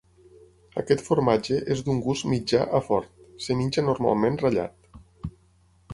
[0.81, 3.13] Aquest formatge és d'un gust mitjà a fort;
[3.43, 5.33] es menja normalment ratllat.